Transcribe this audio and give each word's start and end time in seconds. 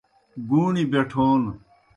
گُوݨیْ 0.49 0.83
بیٹھون 0.91 1.41